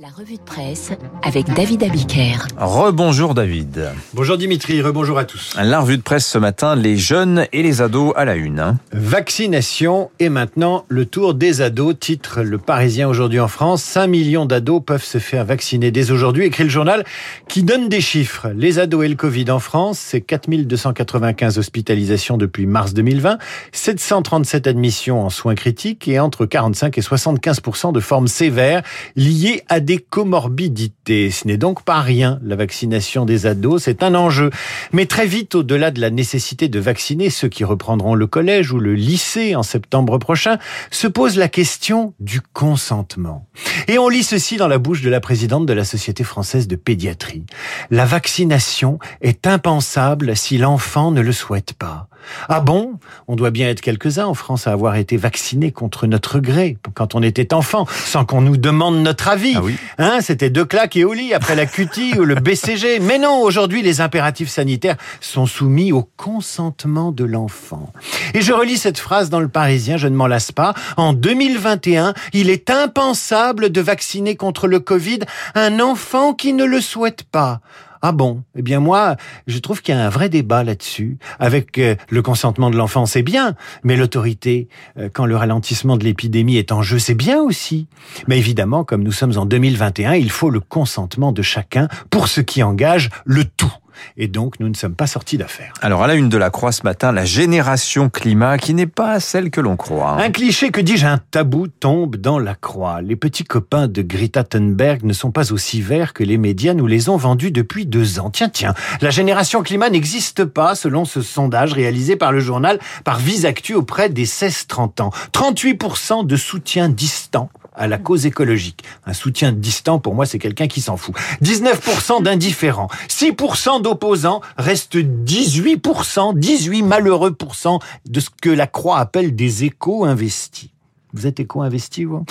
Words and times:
La 0.00 0.08
revue 0.08 0.34
de 0.38 0.42
presse 0.42 0.90
avec 1.22 1.46
David 1.54 1.84
Abiker. 1.84 2.38
Rebonjour 2.58 3.32
David. 3.32 3.92
Bonjour 4.12 4.36
Dimitri, 4.36 4.82
rebonjour 4.82 5.18
à 5.18 5.24
tous. 5.24 5.54
La 5.56 5.78
revue 5.80 5.98
de 5.98 6.02
presse 6.02 6.26
ce 6.26 6.36
matin, 6.36 6.74
les 6.74 6.96
jeunes 6.96 7.46
et 7.52 7.62
les 7.62 7.80
ados 7.80 8.12
à 8.16 8.24
la 8.24 8.34
une. 8.34 8.58
hein. 8.58 8.78
Vaccination 8.92 10.10
et 10.18 10.30
maintenant 10.30 10.84
le 10.88 11.06
tour 11.06 11.34
des 11.34 11.60
ados, 11.60 11.94
titre 12.00 12.42
Le 12.42 12.58
Parisien 12.58 13.08
aujourd'hui 13.08 13.38
en 13.38 13.46
France. 13.46 13.84
5 13.84 14.08
millions 14.08 14.46
d'ados 14.46 14.82
peuvent 14.84 15.04
se 15.04 15.18
faire 15.18 15.44
vacciner 15.44 15.92
dès 15.92 16.10
aujourd'hui, 16.10 16.46
écrit 16.46 16.64
le 16.64 16.70
journal 16.70 17.04
qui 17.46 17.62
donne 17.62 17.88
des 17.88 18.00
chiffres. 18.00 18.48
Les 18.56 18.80
ados 18.80 19.04
et 19.04 19.08
le 19.08 19.14
Covid 19.14 19.48
en 19.52 19.60
France, 19.60 20.00
c'est 20.00 20.20
4295 20.22 21.56
hospitalisations 21.56 22.36
depuis 22.36 22.66
mars 22.66 22.94
2020, 22.94 23.38
737 23.70 24.66
admissions 24.66 25.22
en 25.22 25.30
soins 25.30 25.54
critiques 25.54 26.08
et 26.08 26.18
entre 26.18 26.46
45 26.46 26.98
et 26.98 27.02
75 27.02 27.60
de 27.92 28.00
formes 28.00 28.26
sévères 28.28 28.82
liées 29.14 29.62
à 29.68 29.83
des 29.84 29.98
comorbidités. 29.98 31.30
Ce 31.30 31.46
n'est 31.46 31.56
donc 31.56 31.84
pas 31.84 32.00
rien, 32.00 32.40
la 32.42 32.56
vaccination 32.56 33.24
des 33.24 33.46
ados, 33.46 33.84
c'est 33.84 34.02
un 34.02 34.14
enjeu. 34.14 34.50
Mais 34.92 35.06
très 35.06 35.26
vite, 35.26 35.54
au-delà 35.54 35.90
de 35.90 36.00
la 36.00 36.10
nécessité 36.10 36.68
de 36.68 36.80
vacciner 36.80 37.30
ceux 37.30 37.48
qui 37.48 37.64
reprendront 37.64 38.14
le 38.14 38.26
collège 38.26 38.72
ou 38.72 38.78
le 38.78 38.94
lycée 38.94 39.54
en 39.54 39.62
septembre 39.62 40.18
prochain, 40.18 40.58
se 40.90 41.06
pose 41.06 41.36
la 41.36 41.48
question 41.48 42.14
du 42.20 42.40
consentement. 42.40 43.46
Et 43.88 43.98
on 43.98 44.08
lit 44.08 44.24
ceci 44.24 44.56
dans 44.56 44.68
la 44.68 44.78
bouche 44.78 45.02
de 45.02 45.10
la 45.10 45.20
présidente 45.20 45.66
de 45.66 45.72
la 45.72 45.84
Société 45.84 46.24
française 46.24 46.66
de 46.66 46.76
pédiatrie. 46.76 47.44
La 47.90 48.04
vaccination 48.04 48.98
est 49.20 49.46
impensable 49.46 50.36
si 50.36 50.58
l'enfant 50.58 51.10
ne 51.10 51.20
le 51.20 51.32
souhaite 51.32 51.74
pas. 51.74 52.08
Ah 52.48 52.60
bon? 52.60 52.94
On 53.28 53.36
doit 53.36 53.50
bien 53.50 53.68
être 53.68 53.80
quelques-uns 53.80 54.26
en 54.26 54.34
France 54.34 54.66
à 54.66 54.72
avoir 54.72 54.96
été 54.96 55.16
vaccinés 55.16 55.72
contre 55.72 56.06
notre 56.06 56.38
gré 56.38 56.76
quand 56.94 57.14
on 57.14 57.22
était 57.22 57.54
enfant, 57.54 57.86
sans 58.06 58.24
qu'on 58.24 58.40
nous 58.40 58.56
demande 58.56 58.96
notre 58.96 59.28
avis. 59.28 59.54
Ah 59.56 59.62
oui. 59.62 59.76
Hein, 59.98 60.18
C'était 60.20 60.50
deux 60.50 60.64
claques 60.64 60.96
et 60.96 61.04
au 61.04 61.12
lit 61.12 61.34
après 61.34 61.54
la 61.54 61.66
cutie 61.66 62.18
ou 62.18 62.24
le 62.24 62.34
BCG. 62.34 63.00
Mais 63.00 63.18
non, 63.18 63.40
aujourd'hui, 63.42 63.82
les 63.82 64.00
impératifs 64.00 64.48
sanitaires 64.48 64.96
sont 65.20 65.46
soumis 65.46 65.92
au 65.92 66.08
consentement 66.16 67.12
de 67.12 67.24
l'enfant. 67.24 67.92
Et 68.34 68.42
je 68.42 68.52
relis 68.52 68.78
cette 68.78 68.98
phrase 68.98 69.30
dans 69.30 69.40
le 69.40 69.48
Parisien, 69.48 69.96
je 69.96 70.08
ne 70.08 70.16
m'en 70.16 70.26
lasse 70.26 70.52
pas. 70.52 70.74
En 70.96 71.12
2021, 71.12 72.14
il 72.32 72.50
est 72.50 72.70
impensable 72.70 73.70
de 73.70 73.80
vacciner 73.80 74.36
contre 74.36 74.66
le 74.66 74.80
Covid 74.80 75.20
un 75.54 75.80
enfant 75.80 76.34
qui 76.34 76.52
ne 76.52 76.64
le 76.64 76.80
souhaite 76.80 77.24
pas. 77.24 77.60
Ah 78.06 78.12
bon? 78.12 78.42
Eh 78.54 78.60
bien 78.60 78.80
moi, 78.80 79.16
je 79.46 79.58
trouve 79.58 79.80
qu'il 79.80 79.94
y 79.94 79.96
a 79.96 80.04
un 80.04 80.10
vrai 80.10 80.28
débat 80.28 80.62
là-dessus. 80.62 81.16
Avec 81.38 81.78
euh, 81.78 81.96
le 82.10 82.20
consentement 82.20 82.68
de 82.68 82.76
l'enfant, 82.76 83.06
c'est 83.06 83.22
bien, 83.22 83.54
mais 83.82 83.96
l'autorité, 83.96 84.68
euh, 84.98 85.08
quand 85.10 85.24
le 85.24 85.34
ralentissement 85.36 85.96
de 85.96 86.04
l'épidémie 86.04 86.58
est 86.58 86.70
en 86.70 86.82
jeu, 86.82 86.98
c'est 86.98 87.14
bien 87.14 87.40
aussi. 87.40 87.86
Mais 88.28 88.36
évidemment, 88.36 88.84
comme 88.84 89.02
nous 89.02 89.10
sommes 89.10 89.38
en 89.38 89.46
2021, 89.46 90.16
il 90.16 90.30
faut 90.30 90.50
le 90.50 90.60
consentement 90.60 91.32
de 91.32 91.40
chacun 91.40 91.88
pour 92.10 92.28
ce 92.28 92.42
qui 92.42 92.62
engage 92.62 93.08
le 93.24 93.46
tout. 93.46 93.72
Et 94.16 94.28
donc, 94.28 94.60
nous 94.60 94.68
ne 94.68 94.74
sommes 94.74 94.94
pas 94.94 95.06
sortis 95.06 95.38
d'affaire. 95.38 95.72
Alors 95.82 96.02
à 96.02 96.06
la 96.06 96.14
une 96.14 96.28
de 96.28 96.36
la 96.36 96.50
Croix 96.50 96.72
ce 96.72 96.82
matin, 96.84 97.12
la 97.12 97.24
génération 97.24 98.08
climat 98.08 98.58
qui 98.58 98.74
n'est 98.74 98.86
pas 98.86 99.20
celle 99.20 99.50
que 99.50 99.60
l'on 99.60 99.76
croit. 99.76 100.10
hein. 100.10 100.18
Un 100.18 100.30
cliché, 100.30 100.70
que 100.70 100.80
dis-je, 100.80 101.06
un 101.06 101.18
tabou 101.30 101.68
tombe 101.68 102.16
dans 102.16 102.38
la 102.38 102.54
croix. 102.54 103.02
Les 103.02 103.16
petits 103.16 103.44
copains 103.44 103.88
de 103.88 104.02
Greta 104.02 104.44
Thunberg 104.44 105.04
ne 105.04 105.12
sont 105.12 105.30
pas 105.30 105.52
aussi 105.52 105.80
verts 105.80 106.12
que 106.12 106.24
les 106.24 106.38
médias 106.38 106.74
nous 106.74 106.86
les 106.86 107.08
ont 107.08 107.16
vendus 107.16 107.50
depuis 107.50 107.86
deux 107.86 108.18
ans. 108.18 108.30
Tiens, 108.30 108.48
tiens, 108.48 108.74
la 109.00 109.10
génération 109.10 109.62
climat 109.62 109.90
n'existe 109.90 110.44
pas 110.44 110.74
selon 110.74 111.04
ce 111.04 111.22
sondage 111.22 111.72
réalisé 111.72 112.16
par 112.16 112.32
le 112.32 112.40
journal 112.40 112.78
par 113.04 113.18
Visactu 113.18 113.74
auprès 113.74 114.08
des 114.08 114.26
16-30 114.26 115.02
ans. 115.02 115.10
38% 115.32 116.26
de 116.26 116.36
soutien 116.36 116.88
distant 116.88 117.50
à 117.74 117.86
la 117.86 117.98
cause 117.98 118.26
écologique. 118.26 118.84
Un 119.06 119.12
soutien 119.12 119.52
distant, 119.52 119.98
pour 119.98 120.14
moi, 120.14 120.26
c'est 120.26 120.38
quelqu'un 120.38 120.68
qui 120.68 120.80
s'en 120.80 120.96
fout. 120.96 121.14
19% 121.42 122.22
d'indifférents. 122.22 122.88
6% 123.08 123.82
d'opposants. 123.82 124.40
Reste 124.56 124.96
18%, 124.96 126.38
18 126.38 126.82
malheureux 126.82 127.32
pourcents 127.32 127.80
de 128.08 128.20
ce 128.20 128.30
que 128.30 128.50
la 128.50 128.66
Croix 128.66 128.98
appelle 128.98 129.34
des 129.34 129.64
éco-investis. 129.64 130.70
Vous 131.12 131.26
êtes 131.26 131.40
éco-investi, 131.40 132.04
vous? 132.04 132.24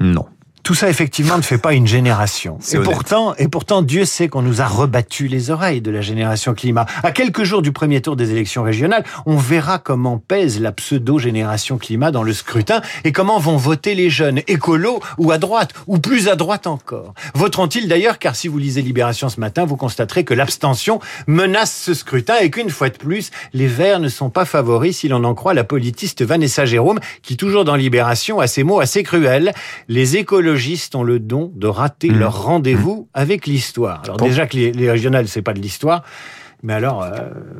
Non. 0.00 0.26
Tout 0.62 0.74
ça, 0.74 0.88
effectivement, 0.88 1.36
ne 1.36 1.42
fait 1.42 1.58
pas 1.58 1.74
une 1.74 1.88
génération. 1.88 2.58
Et 2.70 2.76
honnête. 2.76 2.88
pourtant, 2.88 3.34
et 3.36 3.48
pourtant, 3.48 3.82
Dieu 3.82 4.04
sait 4.04 4.28
qu'on 4.28 4.42
nous 4.42 4.60
a 4.60 4.66
rebattu 4.66 5.26
les 5.26 5.50
oreilles 5.50 5.80
de 5.80 5.90
la 5.90 6.00
génération 6.00 6.54
climat. 6.54 6.86
À 7.02 7.10
quelques 7.10 7.42
jours 7.42 7.62
du 7.62 7.72
premier 7.72 8.00
tour 8.00 8.14
des 8.14 8.30
élections 8.30 8.62
régionales, 8.62 9.02
on 9.26 9.36
verra 9.36 9.80
comment 9.80 10.18
pèse 10.18 10.60
la 10.60 10.70
pseudo-génération 10.70 11.78
climat 11.78 12.12
dans 12.12 12.22
le 12.22 12.32
scrutin 12.32 12.80
et 13.02 13.10
comment 13.10 13.40
vont 13.40 13.56
voter 13.56 13.96
les 13.96 14.08
jeunes, 14.08 14.40
écolos 14.46 15.00
ou 15.18 15.32
à 15.32 15.38
droite, 15.38 15.72
ou 15.88 15.98
plus 15.98 16.28
à 16.28 16.36
droite 16.36 16.68
encore. 16.68 17.14
Voteront-ils 17.34 17.88
d'ailleurs, 17.88 18.20
car 18.20 18.36
si 18.36 18.46
vous 18.46 18.58
lisez 18.58 18.82
Libération 18.82 19.28
ce 19.28 19.40
matin, 19.40 19.64
vous 19.64 19.76
constaterez 19.76 20.22
que 20.22 20.34
l'abstention 20.34 21.00
menace 21.26 21.74
ce 21.74 21.92
scrutin 21.92 22.36
et 22.40 22.50
qu'une 22.50 22.70
fois 22.70 22.88
de 22.88 22.96
plus, 22.96 23.32
les 23.52 23.66
Verts 23.66 23.98
ne 23.98 24.08
sont 24.08 24.30
pas 24.30 24.44
favoris 24.44 24.98
si 24.98 25.08
l'on 25.08 25.24
en 25.24 25.34
croit 25.34 25.54
la 25.54 25.64
politiste 25.64 26.22
Vanessa 26.22 26.66
Jérôme, 26.66 27.00
qui 27.22 27.36
toujours 27.36 27.64
dans 27.64 27.74
Libération 27.74 28.38
a 28.38 28.46
ces 28.46 28.62
mots 28.62 28.78
assez 28.78 29.02
cruels. 29.02 29.52
Les 29.88 30.16
ont 30.94 31.02
le 31.02 31.18
don 31.18 31.52
de 31.54 31.66
rater 31.66 32.10
Mmh. 32.10 32.18
leur 32.18 32.42
rendez-vous 32.44 33.08
avec 33.14 33.46
l'histoire. 33.46 34.02
Alors 34.04 34.16
déjà 34.16 34.46
que 34.46 34.56
les, 34.56 34.72
les 34.72 34.90
régionales, 34.90 35.28
c'est 35.28 35.42
pas 35.42 35.52
de 35.52 35.60
l'histoire, 35.60 36.02
mais 36.62 36.74
alors, 36.74 37.02
euh, 37.02 37.08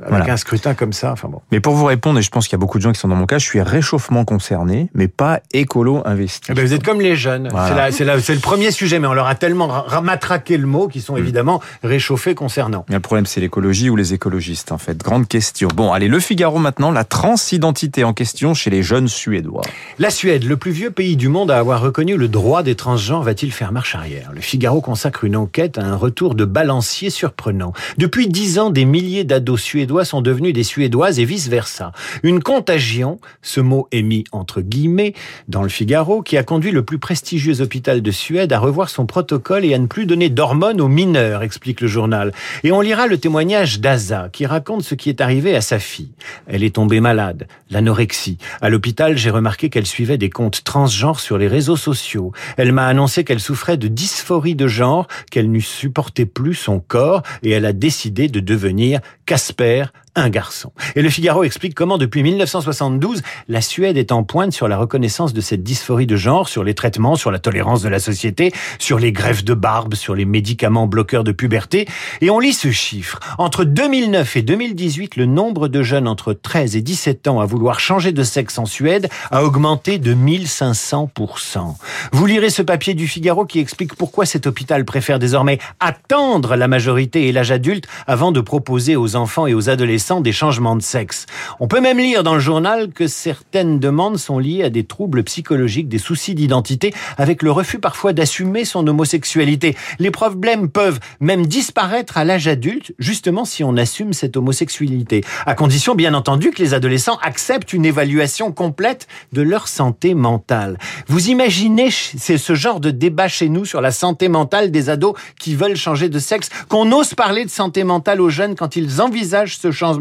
avec 0.03 0.09
Voilà. 0.09 0.33
un 0.33 0.37
scrutin 0.37 0.75
comme 0.75 0.93
ça, 0.93 1.13
enfin 1.13 1.29
bon. 1.29 1.41
Mais 1.51 1.61
pour 1.61 1.75
vous 1.75 1.85
répondre, 1.87 2.19
et 2.19 2.23
je 2.23 2.31
pense 2.31 2.47
qu'il 2.47 2.53
y 2.53 2.61
a 2.61 2.65
beaucoup 2.65 2.79
de 2.79 2.83
gens 2.83 2.93
qui 2.93 3.01
sont 3.01 3.09
dans 3.09 3.15
mon 3.17 3.27
cas, 3.27 3.39
je 3.39 3.45
suis 3.47 3.61
réchauffement 3.61 4.25
concerné, 4.25 4.91
mais 4.95 5.09
pas 5.09 5.41
écolo 5.53 6.03
investi. 6.05 6.49
Eh 6.51 6.55
ben, 6.55 6.65
vous 6.67 6.73
êtes 6.73 6.85
comme 6.85 7.01
les 7.01 7.17
jeunes. 7.17 7.49
Voilà. 7.51 7.91
C'est 7.93 8.05
le 8.05 8.41
premier 8.41 8.71
sujet, 8.71 8.99
mais 8.99 9.07
on 9.07 9.15
leur 9.15 9.27
a 9.27 9.35
tellement 9.35 9.67
ra- 9.67 9.85
ra- 9.87 10.01
matraqué 10.01 10.57
le 10.57 10.67
mot 10.67 10.89
qu'ils 10.89 11.03
sont 11.03 11.17
évidemment 11.17 11.61
réchauffés 11.83 12.35
concernant. 12.35 12.85
Mais 12.89 12.95
le 12.97 13.01
problème, 13.01 13.27
c'est 13.27 13.41
l'écologie 13.41 13.91
ou 13.91 13.97
les 13.97 14.15
écologistes, 14.15 14.73
en 14.73 14.79
fait. 14.79 14.99
Grande 14.99 15.29
question. 15.29 15.69
Bon, 15.75 15.93
allez, 15.93 16.09
le 16.09 16.21
Figaro 16.21 16.59
maintenant, 16.59 16.91
la 16.91 17.05
transidentité 17.05 18.05
en 18.05 18.13
question 18.13 18.55
chez 18.55 18.71
les 18.71 18.83
jeunes 18.83 19.09
Suédois. 19.09 19.63
La 19.99 20.11
Suède, 20.11 20.45
le 20.45 20.57
plus 20.57 20.71
vieux 20.71 20.91
pays 20.91 21.17
du 21.17 21.29
monde 21.29 21.51
à 21.51 21.59
avoir 21.59 21.81
reconnu 21.81 22.17
le 22.17 22.29
droit 22.29 22.63
des 22.63 22.75
transgenres, 22.75 23.23
va-t-il 23.23 23.53
faire 23.53 23.73
marche 23.73 23.95
arrière? 23.95 24.31
Le 24.35 24.41
Figaro 24.41 24.81
consacre 24.81 25.25
une 25.25 25.37
enquête 25.37 25.79
à 25.79 25.83
un 25.83 25.97
retour 25.97 26.35
de 26.35 26.45
balancier 26.45 27.11
surprenant. 27.11 27.73
Depuis 27.99 28.29
dix 28.29 28.59
ans, 28.59 28.71
des 28.71 28.85
milliers 28.93 29.25
d'ados 29.25 29.61
suédois 29.61 30.05
sont 30.05 30.21
devenus 30.21 30.53
des 30.53 30.63
Suédoises 30.63 31.19
et 31.19 31.25
vice-versa. 31.25 31.93
Une 32.23 32.43
contagion, 32.43 33.19
ce 33.41 33.61
mot 33.61 33.89
est 33.91 34.03
mis 34.03 34.25
entre 34.33 34.61
guillemets 34.61 35.15
dans 35.49 35.63
le 35.63 35.71
Figaro, 35.71 36.21
qui 36.21 36.37
a 36.37 36.43
conduit 36.43 36.73
le 36.73 36.85
plus 36.85 36.99
prestigieux 36.99 37.63
hôpital 37.63 38.03
de 38.03 38.11
Suède 38.11 38.53
à 38.53 38.59
revoir 38.59 38.91
son 38.91 39.07
protocole 39.07 39.65
et 39.65 39.73
à 39.73 39.79
ne 39.79 39.87
plus 39.87 40.05
donner 40.05 40.29
d'hormones 40.29 40.81
aux 40.81 40.89
mineurs, 40.89 41.43
explique 41.43 41.81
le 41.81 41.89
journal. 41.89 42.33
Et 42.65 42.71
on 42.71 42.83
lira 42.83 43.07
le 43.07 43.17
témoignage 43.17 43.81
d'Aza, 43.81 44.29
qui 44.31 44.45
raconte 44.45 44.83
ce 44.83 44.95
qui 44.95 45.09
est 45.09 45.23
arrivé 45.23 45.57
à 45.57 45.63
sa 45.63 45.79
fille. 45.79 46.13
Elle 46.47 46.63
est 46.63 46.75
tombée 46.75 47.01
malade, 47.01 47.49
l'anorexie. 47.71 48.37
À 48.61 48.69
l'hôpital, 48.69 49.17
j'ai 49.17 49.31
remarqué 49.31 49.71
qu'elle 49.71 49.87
suivait 49.87 50.19
des 50.19 50.29
comptes 50.29 50.65
transgenres 50.65 51.21
sur 51.21 51.39
les 51.39 51.49
réseaux 51.49 51.77
sociaux. 51.77 52.33
Elle 52.59 52.73
m'a 52.73 52.87
annoncé 52.87 53.25
qu'elle 53.25 53.41
souffrait 53.41 53.79
de 53.79 53.89
dysphorie 53.89 54.55
de 54.55 54.67
genre, 54.67 55.09
qu'elle 55.31 55.51
ne 55.51 55.61
supportait 55.61 56.27
plus 56.27 56.55
son 56.55 56.79
corps 56.79 57.23
et 57.43 57.53
elle 57.53 57.65
a 57.65 57.73
décidé 57.73 58.29
de 58.29 58.41
devenir 58.41 58.82
Casper, 59.25 59.93
un 60.15 60.29
garçon. 60.29 60.73
Et 60.95 61.03
le 61.03 61.09
Figaro 61.09 61.43
explique 61.43 61.75
comment 61.75 61.97
depuis 61.97 62.23
1972, 62.23 63.23
la 63.49 63.63
Suède 63.63 63.97
est 63.97 64.13
en 64.13 64.25
pointe 64.25 64.53
sur 64.53 64.69
la 64.69 64.77
reconnaissance 64.77 65.33
de 65.33 65.41
cette 65.41 65.63
dysphorie 65.63 66.07
de 66.07 66.17
genre, 66.17 66.49
sur 66.49 66.65
les 66.65 66.75
traitements, 66.75 67.17
sur 67.17 67.31
la 67.31 67.39
tolérance 67.39 67.83
de 67.83 67.89
la 67.89 67.99
société, 67.99 68.53
sur 68.79 68.99
les 68.99 69.13
greffes 69.13 69.45
de 69.45 69.55
barbe, 69.55 69.95
sur 69.95 70.15
les 70.15 70.27
médicaments 70.27 70.87
bloqueurs 70.87 71.25
de 71.25 71.33
puberté. 71.33 71.89
Et 72.21 72.29
on 72.29 72.41
lit 72.41 72.53
ce 72.53 72.71
chiffre. 72.71 73.21
Entre 73.39 73.65
2009 73.65 74.37
et 74.37 74.43
2018, 74.43 75.17
le 75.17 75.25
nombre 75.25 75.69
de 75.69 75.83
jeunes 75.83 76.09
entre 76.09 76.35
13 76.35 76.77
et 76.77 76.83
17 76.83 77.29
ans 77.29 77.41
à 77.41 77.47
vouloir 77.47 77.81
changer 77.81 78.13
de 78.13 78.23
sexe 78.23 78.59
en 78.59 78.67
Suède 78.67 79.09
a 79.31 79.45
augmenté 79.45 79.99
de 79.99 80.15
1500%. 80.15 81.75
Vous 82.13 82.27
lirez 82.27 82.51
ce 82.51 82.61
papier 82.61 82.93
du 82.93 83.09
Figaro 83.09 83.47
qui 83.47 83.61
explique 83.61 83.95
pourquoi 83.95 84.27
cet 84.27 84.47
hôpital 84.47 84.85
préfère 84.85 85.19
désormais 85.19 85.59
attendre 85.81 86.57
la 86.57 86.69
majorité 86.69 87.29
et 87.29 87.33
l'âge 87.33 87.51
adulte 87.51 87.87
avant 88.07 88.31
de 88.31 88.43
proposer 88.43 88.95
aux 88.95 89.17
enfants 89.17 89.47
et 89.47 89.55
aux 89.55 89.71
adolescents 89.71 90.02
des 90.21 90.33
changements 90.33 90.77
de 90.77 90.83
sexe. 90.83 91.27
On 91.61 91.69
peut 91.69 91.81
même 91.81 91.99
lire 91.99 92.23
dans 92.23 92.35
le 92.35 92.41
journal 92.41 92.91
que 92.93 93.07
certaines 93.07 93.79
demandes 93.79 94.19
sont 94.19 94.39
liées 94.39 94.65
à 94.65 94.71
des 94.71 94.85
troubles 94.85 95.23
psychologiques, 95.23 95.89
des 95.89 95.99
soucis 95.99 96.35
d'identité, 96.35 96.93
avec 97.17 97.43
le 97.43 97.51
refus 97.51 97.79
parfois 97.79 98.13
d'assumer 98.13 98.65
son 98.65 98.87
homosexualité. 98.87 99.77
Les 99.99 100.11
problèmes 100.11 100.69
peuvent 100.69 101.01
même 101.21 101.47
disparaître 101.47 102.19
à 102.19 102.25
l'âge 102.25 102.49
adulte, 102.49 102.93
justement 102.99 103.45
si 103.45 103.65
on 103.65 103.77
assume 103.77 104.13
cette 104.13 104.37
homosexualité, 104.37 105.23
à 105.47 105.55
condition 105.55 105.95
bien 105.95 106.15
entendu 106.15 106.51
que 106.51 106.63
les 106.63 106.75
adolescents 106.75 107.19
acceptent 107.23 107.73
une 107.73 107.87
évaluation 107.87 108.53
complète 108.53 109.07
de 109.33 109.43
leur 109.43 109.69
santé 109.69 110.15
mentale. 110.15 110.79
Vous 111.07 111.31
imaginez 111.31 111.91
c'est 111.91 112.39
ce 112.39 112.55
genre 112.55 112.81
de 112.81 112.91
débat 112.91 113.29
chez 113.29 113.49
nous 113.49 113.65
sur 113.65 113.81
la 113.81 113.93
santé 113.93 114.29
mentale 114.29 114.71
des 114.71 114.91
ados 114.91 115.15
qui 115.39 115.55
veulent 115.55 115.77
changer 115.77 116.09
de 116.09 116.19
sexe, 116.19 116.49
qu'on 116.69 116.91
ose 116.93 117.15
parler 117.15 117.45
de 117.45 117.51
santé 117.51 117.85
mentale 117.85 118.21
aux 118.21 118.31
jeunes 118.31 118.57
quand 118.57 118.77
ils 118.77 119.01
envisagent 119.01 119.59
ce 119.59 119.71
changement 119.71 119.92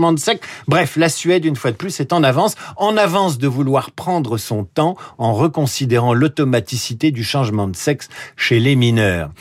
Bref, 0.68 0.96
la 0.96 1.10
Suède, 1.10 1.46
une 1.46 1.56
fois 1.56 1.72
de 1.72 1.78
plus, 1.78 2.00
est 2.00 2.14
en 2.14 2.24
avance. 2.24 2.56
En 2.78 2.98
avance 2.98 3.38
de 3.38 3.48
vouloir 3.48 3.92
prendre 3.92 4.38
son 4.38 4.64
temps 4.64 4.96
en 5.18 5.34
reconsidérant 5.34 6.14
l'automaticité 6.14 7.12
du 7.12 7.24
changement 7.24 7.68
de 7.68 7.76
sexe 7.76 8.10
chez 8.36 8.60
les 8.60 8.76
mineurs. 8.76 9.32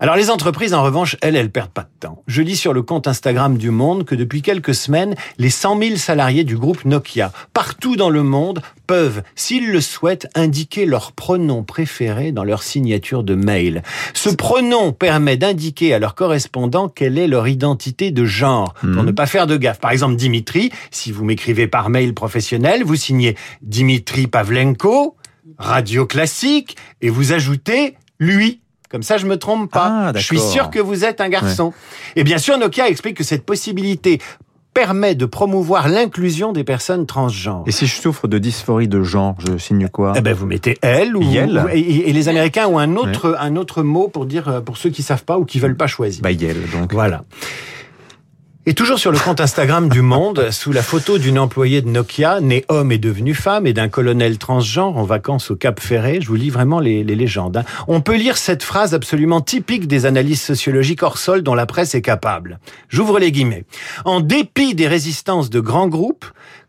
Alors 0.00 0.16
les 0.16 0.30
entreprises, 0.30 0.74
en 0.74 0.82
revanche, 0.82 1.16
elles, 1.22 1.36
elles 1.36 1.50
perdent 1.50 1.70
pas 1.70 1.82
de 1.82 1.88
temps. 2.00 2.22
Je 2.26 2.42
lis 2.42 2.56
sur 2.56 2.72
le 2.72 2.82
compte 2.82 3.06
Instagram 3.06 3.56
du 3.56 3.70
Monde 3.70 4.04
que 4.04 4.14
depuis 4.14 4.42
quelques 4.42 4.74
semaines, 4.74 5.14
les 5.38 5.50
100 5.50 5.78
000 5.80 5.96
salariés 5.96 6.44
du 6.44 6.56
groupe 6.56 6.84
Nokia, 6.84 7.32
partout 7.52 7.96
dans 7.96 8.10
le 8.10 8.22
monde, 8.22 8.60
peuvent, 8.86 9.22
s'ils 9.34 9.70
le 9.70 9.80
souhaitent, 9.80 10.26
indiquer 10.34 10.84
leur 10.84 11.12
pronom 11.12 11.62
préféré 11.62 12.32
dans 12.32 12.44
leur 12.44 12.62
signature 12.62 13.22
de 13.22 13.34
mail. 13.34 13.82
Ce 14.14 14.28
pronom 14.30 14.92
permet 14.92 15.36
d'indiquer 15.36 15.94
à 15.94 15.98
leurs 15.98 16.14
correspondants 16.14 16.88
quelle 16.88 17.16
est 17.16 17.28
leur 17.28 17.46
identité 17.48 18.10
de 18.10 18.24
genre, 18.24 18.74
pour 18.74 18.88
Mhm. 18.88 19.06
ne 19.06 19.12
pas 19.12 19.26
faire 19.26 19.46
de 19.46 19.56
gaffe. 19.56 19.80
Par 19.80 19.92
exemple, 19.92 20.16
Dimitri, 20.16 20.70
si 20.90 21.12
vous 21.12 21.24
m'écrivez 21.24 21.66
par 21.66 21.88
mail 21.88 22.14
professionnel, 22.14 22.82
vous 22.84 22.96
signez 22.96 23.36
Dimitri 23.62 24.26
Pavlenko, 24.26 25.16
radio 25.58 26.04
classique, 26.04 26.76
et 27.00 27.10
vous 27.10 27.32
ajoutez 27.32 27.94
lui. 28.18 28.60
Comme 28.94 29.02
ça, 29.02 29.16
je 29.16 29.26
me 29.26 29.36
trompe 29.36 29.72
pas. 29.72 30.10
Ah, 30.10 30.12
je 30.14 30.20
suis 30.20 30.38
sûr 30.38 30.70
que 30.70 30.78
vous 30.78 31.04
êtes 31.04 31.20
un 31.20 31.28
garçon. 31.28 31.72
Et 32.14 32.22
bien 32.22 32.38
sûr, 32.38 32.56
Nokia 32.58 32.88
explique 32.88 33.16
que 33.16 33.24
cette 33.24 33.44
possibilité 33.44 34.20
permet 34.72 35.16
de 35.16 35.26
promouvoir 35.26 35.88
l'inclusion 35.88 36.52
des 36.52 36.62
personnes 36.62 37.04
transgenres. 37.04 37.64
Et 37.66 37.72
si 37.72 37.88
je 37.88 38.00
souffre 38.00 38.28
de 38.28 38.38
dysphorie 38.38 38.86
de 38.86 39.02
genre, 39.02 39.34
je 39.44 39.58
signe 39.58 39.88
quoi? 39.88 40.12
Eh 40.14 40.20
ben, 40.20 40.32
vous 40.32 40.46
mettez 40.46 40.78
elle 40.80 41.16
ou 41.16 41.22
Yel. 41.22 41.64
et 41.72 42.12
les 42.12 42.28
Américains 42.28 42.68
ont 42.68 42.78
un 42.78 42.94
autre 42.94 43.36
un 43.40 43.56
autre 43.56 43.82
mot 43.82 44.06
pour 44.06 44.26
dire 44.26 44.48
euh, 44.48 44.60
pour 44.60 44.76
ceux 44.76 44.90
qui 44.90 45.02
savent 45.02 45.24
pas 45.24 45.40
ou 45.40 45.44
qui 45.44 45.58
veulent 45.58 45.76
pas 45.76 45.88
choisir. 45.88 46.22
Bah, 46.22 46.30
Yel, 46.30 46.58
donc. 46.72 46.92
Voilà. 46.92 47.24
Et 48.66 48.72
toujours 48.72 48.98
sur 48.98 49.12
le 49.12 49.18
compte 49.18 49.42
Instagram 49.42 49.90
du 49.90 50.00
Monde, 50.00 50.48
sous 50.50 50.72
la 50.72 50.82
photo 50.82 51.18
d'une 51.18 51.38
employée 51.38 51.82
de 51.82 51.88
Nokia, 51.88 52.40
née 52.40 52.64
homme 52.68 52.92
et 52.92 52.98
devenue 52.98 53.34
femme, 53.34 53.66
et 53.66 53.74
d'un 53.74 53.90
colonel 53.90 54.38
transgenre 54.38 54.96
en 54.96 55.04
vacances 55.04 55.50
au 55.50 55.56
Cap 55.56 55.80
Ferret, 55.80 56.20
je 56.22 56.28
vous 56.28 56.34
lis 56.34 56.48
vraiment 56.48 56.80
les, 56.80 57.04
les 57.04 57.14
légendes. 57.14 57.58
hein. 57.58 57.64
On 57.88 58.00
peut 58.00 58.16
lire 58.16 58.38
cette 58.38 58.62
phrase 58.62 58.94
absolument 58.94 59.42
typique 59.42 59.86
des 59.86 60.06
analyses 60.06 60.40
sociologiques 60.40 61.02
hors 61.02 61.18
sol 61.18 61.42
dont 61.42 61.54
la 61.54 61.66
presse 61.66 61.94
est 61.94 62.00
capable. 62.00 62.58
J'ouvre 62.88 63.18
les 63.18 63.32
guillemets. 63.32 63.64
En 64.06 64.20
dépit 64.20 64.74
des 64.74 64.88
résistances 64.88 65.50
de 65.50 65.60
grands 65.60 65.88
groupes, 65.88 66.24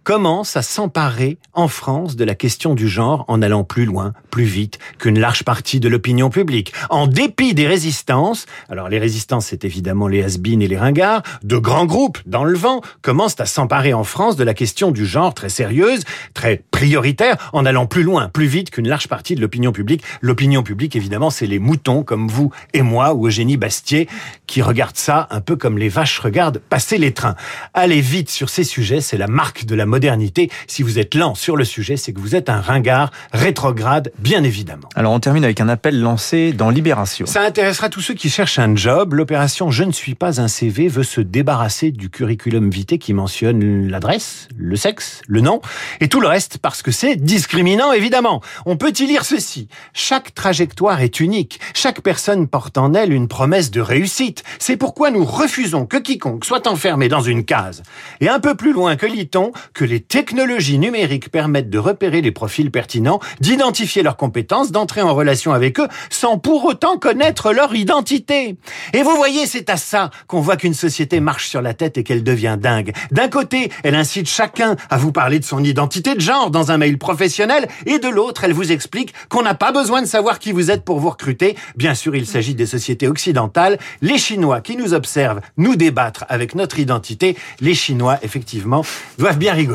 commence 0.06 0.56
à 0.56 0.62
s'emparer 0.62 1.40
en 1.54 1.68
France 1.68 2.16
de 2.16 2.24
la 2.24 2.36
question 2.36 2.76
du 2.76 2.88
genre 2.88 3.26
en 3.28 3.42
allant 3.42 3.64
plus 3.64 3.86
loin, 3.86 4.14
plus 4.30 4.44
vite 4.44 4.78
qu'une 5.00 5.20
large 5.20 5.44
partie 5.44 5.80
de 5.80 5.90
l'opinion 5.90 6.30
publique. 6.30 6.74
En 6.92 7.08
dépit 7.08 7.56
des 7.56 7.66
résistances, 7.66 8.46
alors 8.70 8.88
les 8.88 9.00
résistances 9.00 9.48
c'est 9.48 9.66
évidemment 9.66 10.08
les 10.08 10.24
has 10.24 10.38
et 10.46 10.68
les 10.68 10.78
ringards, 10.78 11.24
de 11.44 11.58
grands 11.58 11.88
groupes 11.88 12.20
dans 12.28 12.44
le 12.44 12.56
vent 12.56 12.82
commencent 13.02 13.40
à 13.40 13.48
s'emparer 13.48 13.94
en 13.94 14.04
France 14.04 14.36
de 14.36 14.44
la 14.44 14.54
question 14.54 14.92
du 14.92 15.08
genre 15.08 15.34
très 15.34 15.50
sérieuse, 15.50 16.04
très 16.36 16.64
prioritaire, 16.70 17.50
en 17.52 17.66
allant 17.66 17.88
plus 17.88 18.04
loin, 18.04 18.30
plus 18.30 18.46
vite 18.46 18.70
qu'une 18.70 18.88
large 18.88 19.08
partie 19.08 19.34
de 19.34 19.42
l'opinion 19.42 19.72
publique. 19.72 20.04
L'opinion 20.22 20.62
publique 20.62 20.96
évidemment 20.96 21.32
c'est 21.32 21.48
les 21.48 21.58
moutons 21.58 22.04
comme 22.04 22.28
vous 22.28 22.52
et 22.74 22.84
moi 22.84 23.16
ou 23.16 23.26
Eugénie 23.26 23.58
Bastier 23.58 24.08
qui 24.46 24.62
regardent 24.62 24.98
ça 24.98 25.28
un 25.32 25.42
peu 25.42 25.56
comme 25.56 25.80
les 25.80 25.90
vaches 25.90 26.20
regardent 26.20 26.60
passer 26.60 27.00
les 27.00 27.12
trains. 27.12 27.36
Allez 27.74 28.02
vite 28.02 28.30
sur 28.30 28.50
ces 28.50 28.64
sujets, 28.64 29.02
c'est 29.02 29.18
la 29.18 29.28
marque 29.28 29.66
de 29.66 29.74
la 29.74 29.88
modernité. 29.96 30.52
Si 30.68 30.84
vous 30.84 31.00
êtes 31.00 31.16
lent 31.16 31.36
sur 31.36 31.56
le 31.56 31.64
sujet, 31.64 31.96
c'est 31.96 32.12
que 32.12 32.20
vous 32.20 32.36
êtes 32.36 32.50
un 32.50 32.60
ringard 32.60 33.12
rétrograde, 33.32 34.12
bien 34.20 34.44
évidemment. 34.44 34.90
Alors, 34.94 35.14
on 35.14 35.22
termine 35.22 35.46
avec 35.46 35.62
un 35.62 35.70
appel 35.70 36.02
lancé 36.02 36.52
dans 36.52 36.70
Libération. 36.70 37.26
Ça 37.26 37.44
intéressera 37.44 37.88
tous 37.88 38.02
ceux 38.02 38.14
qui 38.14 38.30
cherchent 38.30 38.60
un 38.60 38.76
job. 38.76 39.14
L'opération 39.14 39.72
Je 39.72 39.86
ne 39.86 39.94
suis 39.94 40.16
pas 40.16 40.42
un 40.42 40.50
CV 40.50 40.90
veut 40.90 41.04
se 41.04 41.22
débarrasser 41.22 41.92
du 41.92 42.10
curriculum 42.10 42.70
vitae 42.70 42.98
qui 42.98 43.14
mentionne 43.14 43.88
l'adresse, 43.88 44.50
le 44.58 44.76
sexe, 44.76 45.22
le 45.28 45.40
nom 45.40 45.62
et 46.02 46.10
tout 46.10 46.20
le 46.20 46.28
reste 46.28 46.58
parce 46.58 46.82
que 46.82 46.92
c'est 46.92 47.16
discriminant 47.16 47.94
évidemment. 47.94 48.42
On 48.66 48.76
peut 48.76 48.92
y 49.00 49.08
lire 49.08 49.24
ceci. 49.24 49.70
Chaque 49.94 50.36
trajectoire 50.36 51.00
est 51.00 51.22
unique. 51.22 51.62
Chaque 51.74 52.02
personne 52.02 52.50
porte 52.50 52.78
en 52.78 52.94
elle 52.94 53.14
une 53.14 53.30
promesse 53.30 53.72
de 53.72 53.80
réussite. 53.80 54.44
C'est 54.60 54.76
pourquoi 54.76 55.10
nous 55.10 55.24
refusons 55.24 55.86
que 55.86 55.98
quiconque 55.98 56.44
soit 56.44 56.68
enfermé 56.68 57.08
dans 57.08 57.22
une 57.22 57.46
case. 57.46 57.84
Et 58.20 58.28
un 58.28 58.42
peu 58.42 58.56
plus 58.56 58.74
loin 58.74 58.98
que 58.98 59.06
lit-on 59.06 59.54
que 59.74 59.85
les 59.86 60.00
technologies 60.00 60.80
numériques 60.80 61.30
permettent 61.30 61.70
de 61.70 61.78
repérer 61.78 62.22
les 62.22 62.32
profils 62.32 62.72
pertinents, 62.72 63.20
d'identifier 63.40 64.04
leurs 64.04 64.18
compétences, 64.18 64.72
d'entrer 64.72 65.02
en 65.02 65.14
relation 65.14 65.54
avec 65.54 65.80
eux 65.80 65.88
sans 66.10 66.38
pour 66.38 66.66
autant 66.66 66.98
connaître 66.98 67.54
leur 67.54 67.76
identité. 67.76 68.58
Et 68.94 69.04
vous 69.04 69.16
voyez, 69.16 69.46
c'est 69.46 69.70
à 69.70 69.78
ça 69.78 70.10
qu'on 70.28 70.42
voit 70.42 70.58
qu'une 70.58 70.74
société 70.74 71.20
marche 71.20 71.48
sur 71.48 71.62
la 71.62 71.74
tête 71.74 71.98
et 71.98 72.04
qu'elle 72.04 72.24
devient 72.24 72.58
dingue. 72.60 72.94
D'un 73.12 73.28
côté, 73.28 73.72
elle 73.84 73.96
incite 73.96 74.28
chacun 74.28 74.76
à 74.90 74.98
vous 74.98 75.12
parler 75.12 75.40
de 75.40 75.46
son 75.46 75.64
identité 75.64 76.16
de 76.16 76.22
genre 76.22 76.52
dans 76.52 76.72
un 76.72 76.78
mail 76.78 76.98
professionnel 76.98 77.68
et 77.86 78.00
de 78.00 78.08
l'autre, 78.08 78.44
elle 78.44 78.54
vous 78.54 78.72
explique 78.72 79.14
qu'on 79.30 79.44
n'a 79.44 79.56
pas 79.56 79.72
besoin 79.72 80.02
de 80.02 80.08
savoir 80.08 80.40
qui 80.40 80.52
vous 80.52 80.72
êtes 80.72 80.84
pour 80.84 81.00
vous 81.00 81.10
recruter. 81.10 81.56
Bien 81.76 81.94
sûr, 81.94 82.16
il 82.16 82.26
s'agit 82.26 82.56
des 82.56 82.66
sociétés 82.66 83.08
occidentales. 83.08 83.78
Les 84.02 84.18
Chinois 84.18 84.62
qui 84.62 84.76
nous 84.78 84.94
observent 84.94 85.42
nous 85.58 85.76
débattre 85.76 86.26
avec 86.30 86.56
notre 86.56 86.80
identité, 86.80 87.38
les 87.60 87.76
Chinois, 87.76 88.20
effectivement, 88.24 88.84
doivent 89.18 89.38
bien 89.38 89.54
rigoler. 89.54 89.75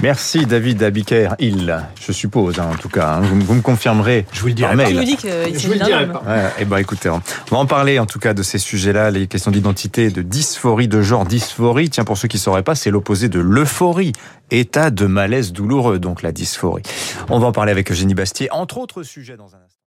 Merci 0.00 0.46
David 0.46 0.82
Abiker, 0.82 1.30
il, 1.38 1.76
je 2.04 2.12
suppose, 2.12 2.58
hein, 2.58 2.68
en 2.72 2.76
tout 2.76 2.88
cas. 2.88 3.14
hein. 3.14 3.20
vous, 3.20 3.40
vous 3.40 3.54
me 3.54 3.60
confirmerez. 3.60 4.26
Je 4.32 4.40
vous 4.40 4.48
le 4.48 4.52
dirai 4.54 4.76
par 4.76 4.76
mail. 4.76 5.04
Dit 5.04 5.16
Je 5.22 5.28
vous 5.28 5.52
s'agit 5.54 5.68
le 5.68 5.78
d'un 5.78 5.84
dirai 5.84 6.04
homme 6.04 6.12
pas. 6.12 6.22
Ouais, 6.26 6.50
eh 6.58 6.64
ben 6.64 6.78
écoutez, 6.78 7.08
on 7.08 7.20
va 7.50 7.56
en 7.58 7.66
parler 7.66 7.98
en 7.98 8.06
tout 8.06 8.18
cas 8.18 8.34
de 8.34 8.42
ces 8.42 8.58
sujets-là, 8.58 9.10
les 9.10 9.26
questions 9.26 9.50
d'identité, 9.50 10.10
de 10.10 10.22
dysphorie 10.22 10.88
de 10.88 11.02
genre, 11.02 11.24
dysphorie. 11.24 11.90
Tiens, 11.90 12.04
pour 12.04 12.18
ceux 12.18 12.28
qui 12.28 12.36
ne 12.36 12.42
sauraient 12.42 12.62
pas, 12.62 12.74
c'est 12.74 12.90
l'opposé 12.90 13.28
de 13.28 13.40
l'euphorie, 13.40 14.12
état 14.50 14.90
de 14.90 15.06
malaise 15.06 15.52
douloureux, 15.52 15.98
donc 15.98 16.22
la 16.22 16.32
dysphorie. 16.32 16.82
On 17.28 17.38
va 17.38 17.46
en 17.46 17.52
parler 17.52 17.72
avec 17.72 17.90
Eugénie 17.90 18.14
Bastier, 18.14 18.48
entre 18.52 18.78
autres 18.78 19.02
sujets 19.02 19.36
dans 19.36 19.54
un 19.54 19.58
instant. 19.64 19.78